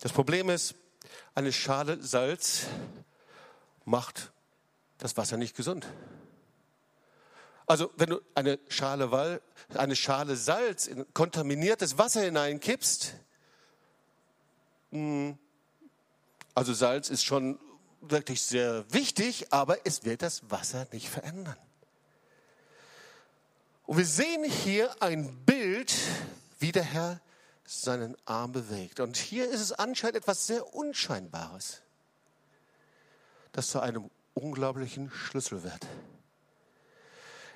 [0.00, 0.74] Das Problem ist,
[1.34, 2.66] eine Schale Salz
[3.84, 4.32] macht
[4.98, 5.86] das Wasser nicht gesund.
[7.66, 9.40] Also wenn du eine Schale,
[9.74, 13.14] eine Schale Salz in kontaminiertes Wasser hineinkippst,
[14.90, 15.36] hm,
[16.54, 17.58] also Salz ist schon
[18.00, 21.56] wirklich sehr wichtig, aber es wird das Wasser nicht verändern.
[23.86, 25.94] Und wir sehen hier ein Bild,
[26.58, 27.20] wie der Herr
[27.68, 28.98] seinen Arm bewegt.
[28.98, 31.82] Und hier ist es anscheinend etwas sehr Unscheinbares.
[33.52, 35.86] das zu einem unglaublichen Schlüssel wird.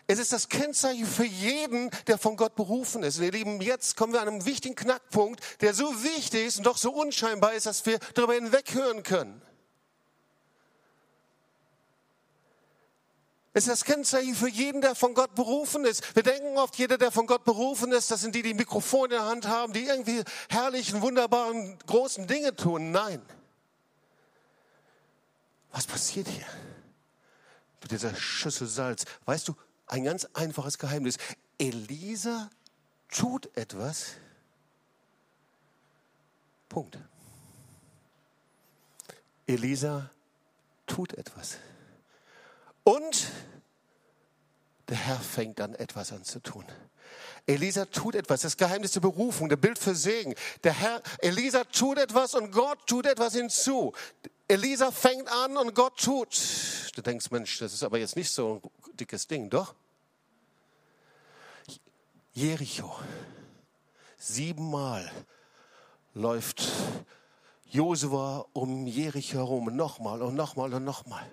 [0.08, 3.18] Es ist das Kennzeichen für jeden, der von Gott berufen ist.
[3.18, 6.66] Und ihr Lieben, jetzt kommen wir an einen wichtigen Knackpunkt, der so wichtig ist und
[6.66, 9.40] doch so unscheinbar ist, dass wir darüber hinweghören können.
[13.54, 16.16] Ist das Kennzeichen für jeden, der von Gott berufen ist.
[16.16, 19.06] Wir denken oft, jeder, der von Gott berufen ist, das sind die, die ein Mikrofon
[19.06, 22.92] in der Hand haben, die irgendwie herrlichen, wunderbaren, großen Dinge tun.
[22.92, 23.20] Nein.
[25.70, 26.46] Was passiert hier?
[27.82, 29.04] Mit dieser Schüssel Salz.
[29.26, 31.18] Weißt du, ein ganz einfaches Geheimnis.
[31.58, 32.48] Elisa
[33.10, 34.12] tut etwas.
[36.70, 36.98] Punkt.
[39.46, 40.10] Elisa
[40.86, 41.58] tut etwas.
[42.84, 43.28] Und
[44.88, 46.64] der Herr fängt dann etwas an zu tun.
[47.46, 50.34] Elisa tut etwas, das Geheimnis der Berufung, der Bild für Segen.
[50.62, 53.92] Der Herr, Elisa tut etwas und Gott tut etwas hinzu.
[54.48, 56.38] Elisa fängt an und Gott tut.
[56.94, 59.74] Du denkst, Mensch, das ist aber jetzt nicht so ein dickes Ding, doch?
[62.32, 62.94] Jericho.
[64.16, 65.10] Siebenmal
[66.14, 66.62] läuft
[67.66, 71.28] Josua um Jericho herum, nochmal und nochmal und nochmal.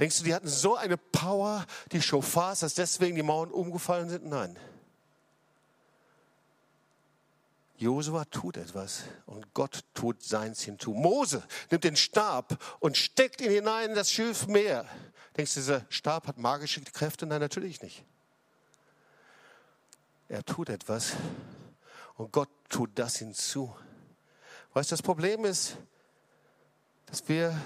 [0.00, 4.24] Denkst du, die hatten so eine Power, die Schofars, dass deswegen die Mauern umgefallen sind?
[4.24, 4.58] Nein.
[7.76, 10.92] Josua tut etwas und Gott tut seins hinzu.
[10.92, 14.86] Mose nimmt den Stab und steckt ihn hinein in das Schilfmeer.
[15.36, 17.26] Denkst du, dieser Stab hat magische Kräfte?
[17.26, 18.02] Nein, natürlich nicht.
[20.28, 21.12] Er tut etwas
[22.14, 23.74] und Gott tut das hinzu.
[24.72, 25.76] Weißt du, das Problem ist,
[27.04, 27.60] dass wir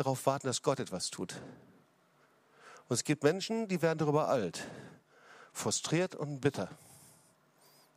[0.00, 1.34] darauf warten, dass Gott etwas tut.
[2.88, 4.66] Und es gibt Menschen, die werden darüber alt,
[5.52, 6.68] frustriert und bitter.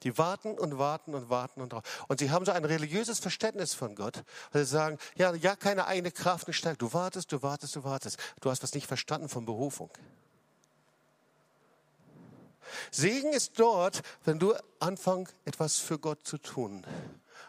[0.04, 1.74] Die warten und warten und warten und.
[2.10, 5.88] Und sie haben so ein religiöses Verständnis von Gott, weil sie sagen, ja, ja, keine
[5.88, 6.78] eigene Kraft, eine Stärke.
[6.78, 8.18] Du wartest, du wartest, du wartest.
[8.42, 9.90] Du hast was nicht verstanden von Berufung.
[12.92, 16.86] Segen ist dort, wenn du anfängst, etwas für Gott zu tun.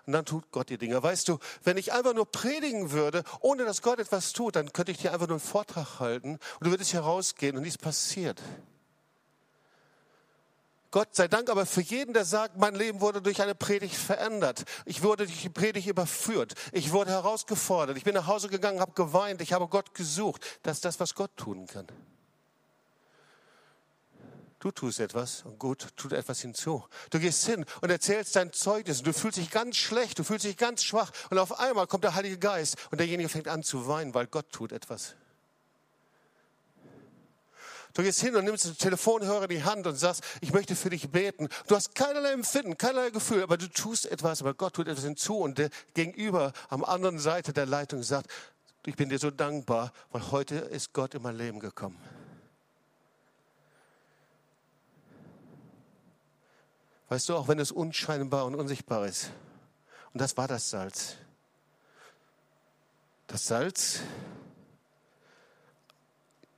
[0.07, 1.03] Und dann tut Gott die Dinge.
[1.03, 4.93] Weißt du, wenn ich einfach nur predigen würde, ohne dass Gott etwas tut, dann könnte
[4.93, 8.43] ich dir einfach nur einen Vortrag halten und du würdest hier rausgehen und nichts passiert.
[10.91, 14.63] Gott sei Dank aber für jeden, der sagt, mein Leben wurde durch eine Predigt verändert.
[14.85, 16.55] Ich wurde durch die Predigt überführt.
[16.71, 17.97] Ich wurde herausgefordert.
[17.97, 19.41] Ich bin nach Hause gegangen, habe geweint.
[19.41, 20.41] Ich habe Gott gesucht.
[20.63, 21.89] Das ist das, was Gott tun kann.
[24.65, 26.83] Du tust etwas und Gott tut etwas hinzu.
[27.11, 30.47] Du gehst hin und erzählst dein Zeugnis und du fühlst dich ganz schlecht, du fühlst
[30.47, 33.87] dich ganz schwach und auf einmal kommt der Heilige Geist und derjenige fängt an zu
[33.89, 35.17] weinen, weil Gott tut etwas.
[37.93, 40.89] Du gehst hin und nimmst den Telefonhörer in die Hand und sagst, ich möchte für
[40.89, 41.51] dich beten.
[41.67, 45.41] Du hast keinerlei Empfinden, keinerlei Gefühl, aber du tust etwas, aber Gott tut etwas hinzu
[45.41, 48.31] und der Gegenüber am anderen Seite der Leitung sagt,
[48.87, 52.24] ich bin dir so dankbar, weil heute ist Gott in mein Leben gekommen.
[57.15, 59.31] Weißt du, auch wenn es unscheinbar und unsichtbar ist.
[60.13, 61.15] Und das war das Salz.
[63.29, 64.01] Das Salz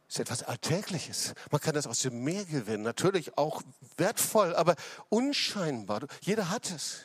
[0.08, 1.34] ist etwas Alltägliches.
[1.50, 2.84] Man kann das aus dem Meer gewinnen.
[2.84, 3.60] Natürlich auch
[3.98, 4.76] wertvoll, aber
[5.10, 6.06] unscheinbar.
[6.22, 7.00] Jeder hat es.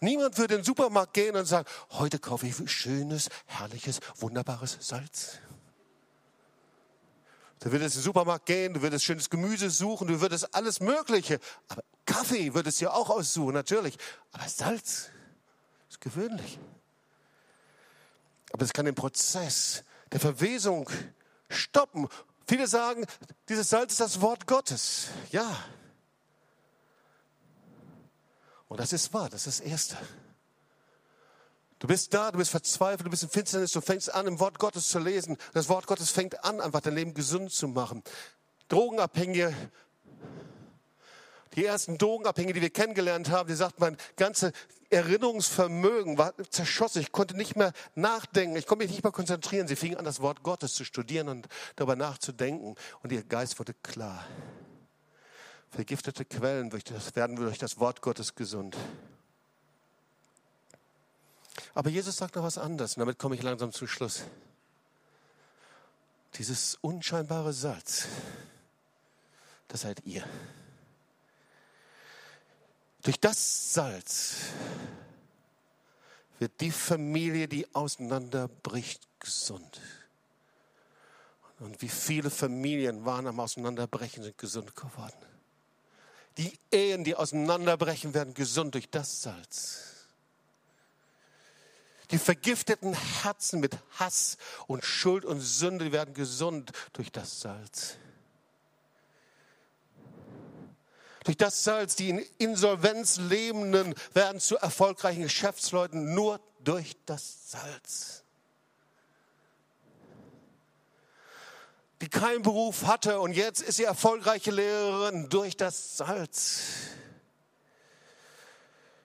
[0.00, 5.38] Niemand würde in den Supermarkt gehen und sagen, heute kaufe ich schönes, herrliches, wunderbares Salz.
[7.60, 11.38] Du würdest in den Supermarkt gehen, du würdest schönes Gemüse suchen, du würdest alles Mögliche.
[11.68, 13.98] Aber Kaffee würdest du ja auch aussuchen, natürlich.
[14.32, 15.10] Aber Salz
[15.88, 16.58] ist gewöhnlich.
[18.52, 20.88] Aber es kann den Prozess der Verwesung
[21.50, 22.08] stoppen.
[22.46, 23.04] Viele sagen,
[23.48, 25.08] dieses Salz ist das Wort Gottes.
[25.30, 25.64] Ja.
[28.68, 29.98] Und das ist wahr, das ist das Erste.
[31.80, 34.58] Du bist da, du bist verzweifelt, du bist in Finsternis, du fängst an, im Wort
[34.58, 35.38] Gottes zu lesen.
[35.54, 38.02] Das Wort Gottes fängt an, einfach dein Leben gesund zu machen.
[38.68, 39.54] Drogenabhängige,
[41.54, 44.52] die ersten Drogenabhängige, die wir kennengelernt haben, die sagt, mein ganze
[44.90, 47.00] Erinnerungsvermögen war zerschossen.
[47.00, 49.66] Ich konnte nicht mehr nachdenken, ich konnte mich nicht mehr konzentrieren.
[49.66, 52.74] Sie fingen an, das Wort Gottes zu studieren und darüber nachzudenken.
[53.02, 54.26] Und ihr Geist wurde klar.
[55.70, 58.76] Vergiftete Quellen werden durch das Wort Gottes gesund.
[61.74, 64.22] Aber Jesus sagt noch was anderes und damit komme ich langsam zum Schluss.
[66.34, 68.06] Dieses unscheinbare Salz,
[69.68, 70.24] das seid ihr.
[73.02, 74.34] Durch das Salz
[76.38, 79.80] wird die Familie, die auseinanderbricht, gesund.
[81.58, 85.12] Und wie viele Familien waren am Auseinanderbrechen, sind gesund geworden.
[86.38, 89.89] Die Ehen, die auseinanderbrechen, werden gesund durch das Salz.
[92.10, 92.92] Die vergifteten
[93.22, 94.36] Herzen mit Hass
[94.66, 97.96] und Schuld und Sünde werden gesund durch das Salz.
[101.24, 108.24] Durch das Salz, die in Insolvenz lebenden werden zu erfolgreichen Geschäftsleuten nur durch das Salz.
[112.00, 116.62] Die keinen Beruf hatte und jetzt ist sie erfolgreiche Lehrerin durch das Salz.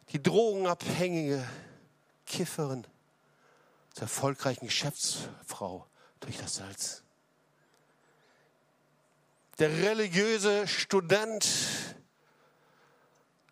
[0.09, 1.45] Die drogenabhängige
[2.25, 2.87] Kifferin
[3.95, 5.87] zur erfolgreichen Geschäftsfrau
[6.19, 7.03] durch das Salz.
[9.57, 11.47] Der religiöse Student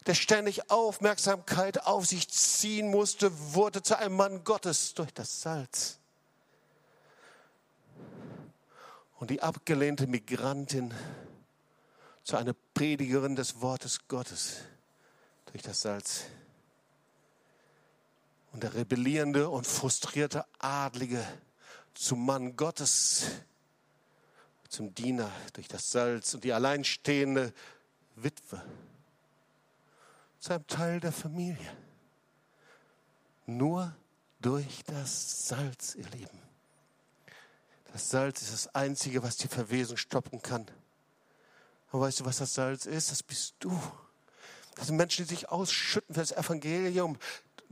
[0.05, 5.97] der ständig Aufmerksamkeit auf sich ziehen musste, wurde zu einem Mann Gottes durch das Salz.
[9.17, 10.93] Und die abgelehnte Migrantin
[12.25, 14.57] zu einer Predigerin des Wortes Gottes
[15.45, 16.23] durch das Salz.
[18.53, 21.25] Und der rebellierende und frustrierte Adlige
[21.93, 23.25] zum Mann Gottes,
[24.69, 27.53] zum Diener durch das Salz und die alleinstehende
[28.15, 28.63] Witwe
[30.39, 31.77] zu einem Teil der Familie.
[33.45, 33.95] Nur
[34.41, 36.39] durch das Salz, ihr Lieben.
[37.93, 40.69] Das Salz ist das Einzige, was die Verwesung stoppen kann.
[41.91, 43.11] Und weißt du, was das Salz ist?
[43.11, 43.71] Das bist du.
[44.75, 47.17] Das sind Menschen, die sich ausschütten für das Evangelium.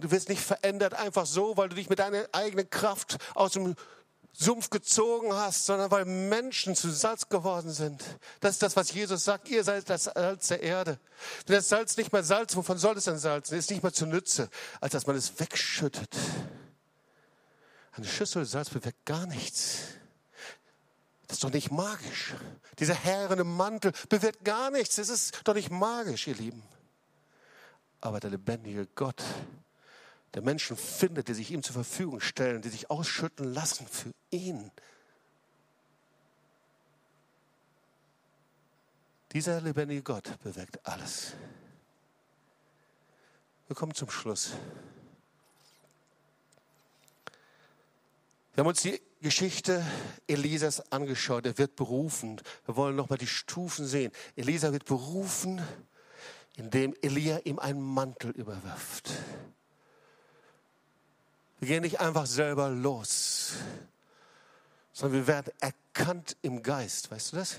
[0.01, 3.75] Du wirst nicht verändert einfach so, weil du dich mit deiner eigenen Kraft aus dem
[4.33, 8.03] Sumpf gezogen hast, sondern weil Menschen zu Salz geworden sind.
[8.39, 9.49] Das ist das, was Jesus sagt.
[9.49, 10.99] Ihr seid das Salz der Erde.
[11.45, 13.57] Wenn das Salz nicht mehr Salz, wovon soll es denn salzen?
[13.57, 14.49] Ist nicht mehr zu Nütze,
[14.79, 16.15] als dass man es wegschüttet.
[17.91, 19.79] Eine Schüssel Salz bewirkt gar nichts.
[21.27, 22.33] Das ist doch nicht magisch.
[22.79, 24.95] Dieser herrende Mantel bewirkt gar nichts.
[24.95, 26.63] Das ist doch nicht magisch, ihr Lieben.
[27.99, 29.21] Aber der lebendige Gott
[30.33, 34.71] der Menschen findet, die sich ihm zur Verfügung stellen, die sich ausschütten lassen für ihn.
[39.33, 41.33] Dieser lebendige Gott bewirkt alles.
[43.67, 44.51] Wir kommen zum Schluss.
[48.53, 49.85] Wir haben uns die Geschichte
[50.27, 51.45] Elisas angeschaut.
[51.45, 52.41] Er wird berufen.
[52.65, 54.11] Wir wollen nochmal die Stufen sehen.
[54.35, 55.61] Elisa wird berufen,
[56.57, 59.11] indem Elia ihm einen Mantel überwirft.
[61.61, 63.53] Wir gehen nicht einfach selber los,
[64.93, 67.11] sondern wir werden erkannt im Geist.
[67.11, 67.57] Weißt du das?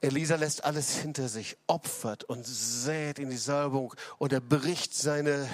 [0.00, 5.50] Elisa lässt alles hinter sich, opfert und sät in die Salbung und er bricht seine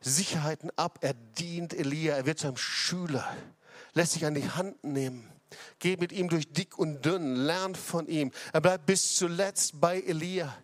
[0.00, 1.00] Sicherheiten ab.
[1.00, 3.26] Er dient Elia, er wird zu einem Schüler,
[3.92, 5.28] lässt sich an die Hand nehmen,
[5.80, 8.30] geht mit ihm durch dick und dünn, lernt von ihm.
[8.52, 10.56] Er bleibt bis zuletzt bei Elia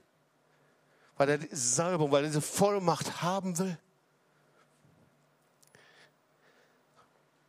[1.17, 3.79] weil er diese Salbung, weil er diese Vollmacht haben will.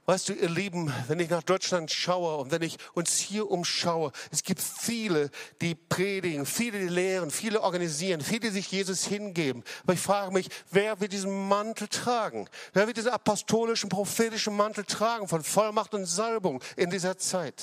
[0.09, 4.13] Weißt du, ihr Lieben, wenn ich nach Deutschland schaue und wenn ich uns hier umschaue,
[4.31, 9.65] es gibt viele, die predigen, viele, die lehren, viele organisieren, viele, die sich Jesus hingeben.
[9.83, 12.47] Aber ich frage mich, wer wird diesen Mantel tragen?
[12.71, 17.61] Wer wird diesen apostolischen, prophetischen Mantel tragen von Vollmacht und Salbung in dieser Zeit?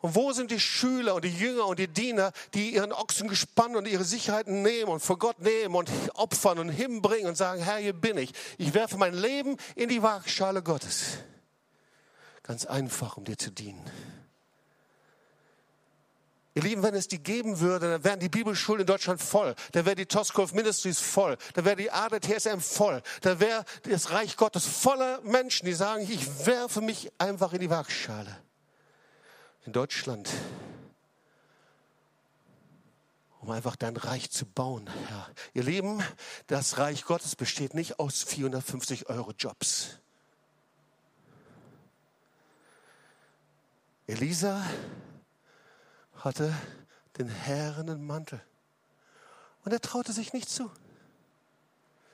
[0.00, 3.74] Und wo sind die Schüler und die Jünger und die Diener, die ihren Ochsen gespannt
[3.74, 7.78] und ihre Sicherheiten nehmen und vor Gott nehmen und opfern und hinbringen und sagen, Herr,
[7.78, 8.32] hier bin ich.
[8.58, 11.18] Ich werfe mein Leben in die Waagschale Gottes.
[12.44, 13.84] Ganz einfach, um dir zu dienen.
[16.54, 19.54] Ihr Lieben, wenn es die geben würde, dann wären die Bibelschulen in Deutschland voll.
[19.72, 21.36] Dann wäre die Toscove Ministries voll.
[21.54, 23.02] Dann wäre die Ade TSM voll.
[23.22, 27.70] Dann wäre das Reich Gottes voller Menschen, die sagen, ich werfe mich einfach in die
[27.70, 28.47] Waagschale
[29.68, 30.30] in Deutschland,
[33.40, 35.28] um einfach dein Reich zu bauen, Herr.
[35.52, 36.02] Ihr Lieben,
[36.46, 39.98] das Reich Gottes besteht nicht aus 450 Euro Jobs.
[44.06, 44.64] Elisa
[46.16, 46.54] hatte
[47.18, 48.40] den herrenden Mantel
[49.66, 50.70] und er traute sich nicht zu.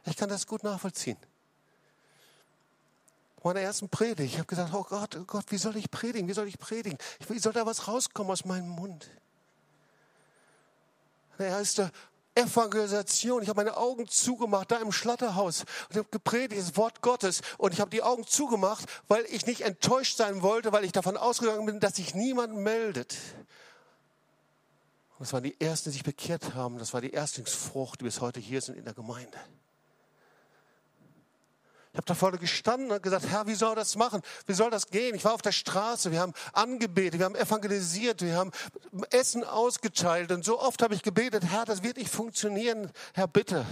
[0.06, 1.18] Ich kann das gut nachvollziehen
[3.44, 4.32] meiner ersten Predigt.
[4.32, 6.28] Ich habe gesagt, oh Gott, oh Gott, wie soll ich predigen?
[6.28, 6.98] Wie soll ich predigen?
[7.28, 9.08] Wie soll da was rauskommen aus meinem Mund?
[11.38, 11.92] Der erste
[12.34, 13.42] Evangelisation.
[13.42, 15.60] Ich habe meine Augen zugemacht, da im Schlatterhaus.
[15.60, 17.42] Und ich habe gepredigt, das Wort Gottes.
[17.58, 21.16] Und ich habe die Augen zugemacht, weil ich nicht enttäuscht sein wollte, weil ich davon
[21.16, 23.16] ausgegangen bin, dass sich niemand meldet.
[25.18, 26.78] Und das waren die Ersten, die sich bekehrt haben.
[26.78, 29.38] Das war die Erstlingsfrucht, die bis heute hier sind in der Gemeinde.
[31.94, 34.20] Ich habe da vorne gestanden und gesagt, Herr, wie soll das machen?
[34.46, 35.14] Wie soll das gehen?
[35.14, 38.50] Ich war auf der Straße, wir haben angebetet, wir haben evangelisiert, wir haben
[39.10, 42.90] Essen ausgeteilt und so oft habe ich gebetet, Herr, das wird nicht funktionieren.
[43.12, 43.64] Herr, bitte.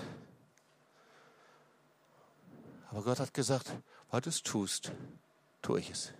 [2.93, 3.73] Aber Gott hat gesagt,
[4.13, 4.93] weil du es tust,
[5.61, 6.13] tue ich es.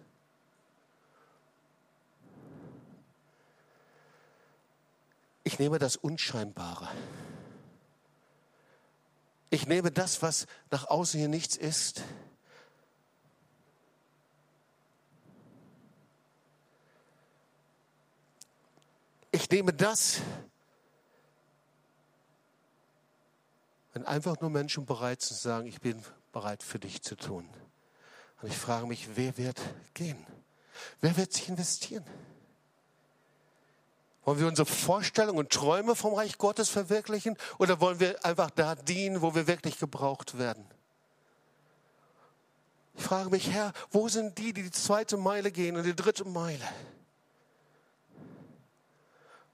[5.45, 6.89] Ich nehme das Unscheinbare.
[9.53, 12.01] Ich nehme das, was nach außen hier nichts ist.
[19.31, 20.23] Ich nehme das,
[23.93, 27.47] wenn einfach nur Menschen bereit sind zu sagen, ich bin bereit für dich zu tun.
[28.41, 29.61] Und ich frage mich, wer wird
[29.93, 30.27] gehen?
[31.03, 32.07] Wer wird sich investieren?
[34.25, 38.77] Wollen wir unsere Vorstellungen und Träume vom Reich Gottes verwirklichen oder wollen wir einfach da
[38.77, 40.65] dienen, wo wir wirklich gebraucht werden?
[42.95, 46.25] Ich frage mich, Herr, wo sind die, die die zweite Meile gehen und die dritte
[46.25, 46.65] Meile?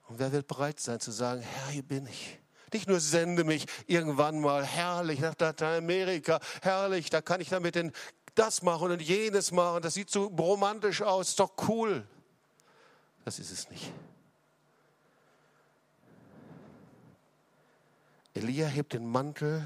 [0.07, 2.39] Und wer wird bereit sein zu sagen, Herr, hier bin ich.
[2.71, 7.91] Nicht nur sende mich irgendwann mal herrlich nach Lateinamerika, herrlich, da kann ich damit den,
[8.35, 12.05] das machen und jenes machen, das sieht so romantisch aus, ist doch cool.
[13.25, 13.91] Das ist es nicht.
[18.39, 19.65] Elia hebt den Mantel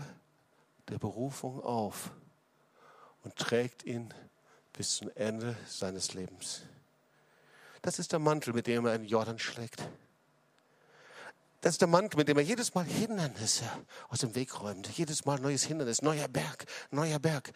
[0.90, 2.10] der Berufung auf
[3.24, 4.12] und trägt ihn
[4.76, 6.64] bis zum Ende seines Lebens.
[7.84, 9.88] Das ist der Mantel, mit dem er in Jordan schlägt.
[11.62, 13.70] Das ist der Mantel, mit dem er jedes Mal Hindernisse
[14.10, 14.88] aus dem Weg räumt.
[14.98, 17.54] Jedes Mal neues Hindernis, neuer Berg, neuer Berg.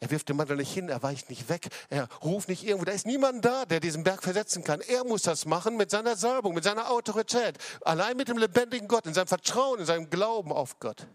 [0.00, 2.86] Er wirft den Mantel nicht hin, er weicht nicht weg, er ruft nicht irgendwo.
[2.86, 4.80] Da ist niemand da, der diesen Berg versetzen kann.
[4.80, 7.58] Er muss das machen mit seiner Salbung, mit seiner Autorität.
[7.82, 11.06] Allein mit dem lebendigen Gott, in seinem Vertrauen, in seinem Glauben auf Gott.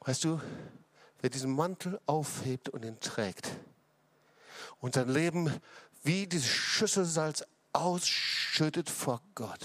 [0.00, 0.40] Weißt du,
[1.20, 3.50] wer diesen Mantel aufhebt und ihn trägt
[4.80, 5.52] und sein Leben
[6.02, 9.60] wie diese Schüssel Salz ausschüttet vor Gott,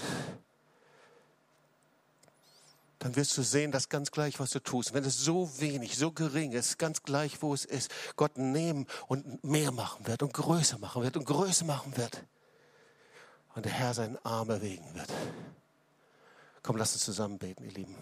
[3.04, 6.10] dann wirst du sehen, dass ganz gleich, was du tust, wenn es so wenig, so
[6.10, 10.78] gering ist, ganz gleich, wo es ist, Gott nehmen und mehr machen wird und größer
[10.78, 12.24] machen wird und größer machen wird.
[13.54, 15.12] Und der Herr seinen Arm erwägen wird.
[16.62, 17.94] Komm, lass uns zusammen beten, ihr Lieben.